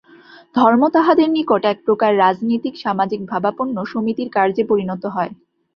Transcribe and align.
ধর্ম 0.55 0.81
তাহাদের 0.95 1.27
নিকট 1.31 1.61
একপ্রকার 1.65 2.11
রাজনীতিক-সামাজিক-ভাবাপন্ন 2.17 3.75
সমিতির 3.91 4.29
কার্যে 4.35 4.63
পরিণত 4.71 5.03
হয়। 5.15 5.31